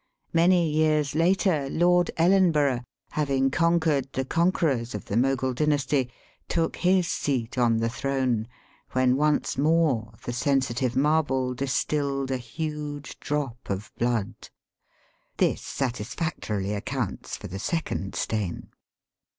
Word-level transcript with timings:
Many 0.33 0.67
years 0.67 1.13
later 1.13 1.69
Lord 1.69 2.09
EUenborough, 2.17 2.81
having 3.11 3.51
conquered 3.51 4.11
the 4.13 4.25
conquerors 4.25 4.95
of 4.95 5.05
the 5.05 5.15
Mogul 5.15 5.53
dynasty, 5.53 6.09
took 6.49 6.77
his 6.77 7.07
seat 7.07 7.55
on 7.55 7.77
the 7.77 7.87
throne, 7.87 8.47
when 8.93 9.15
once 9.15 9.59
more 9.59 10.11
the 10.23 10.33
sensitive 10.33 10.95
marble 10.95 11.53
distilled 11.53 12.31
a 12.31 12.37
huge 12.37 13.19
drop 13.19 13.69
of 13.69 13.91
blood. 13.95 14.49
This 15.37 15.61
satisfactorily 15.61 16.73
accounts 16.73 17.37
for 17.37 17.45
the 17.45 17.59
second 17.59 18.15
stain. 18.15 18.69